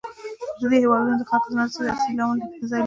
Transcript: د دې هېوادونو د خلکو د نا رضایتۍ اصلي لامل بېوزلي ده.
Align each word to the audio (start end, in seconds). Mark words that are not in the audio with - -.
د 0.59 0.61
دې 0.71 0.77
هېوادونو 0.83 1.15
د 1.19 1.23
خلکو 1.29 1.47
د 1.49 1.53
نا 1.57 1.63
رضایتۍ 1.71 1.93
اصلي 1.93 2.13
لامل 2.17 2.37
بېوزلي 2.51 2.69
ده. 2.69 2.77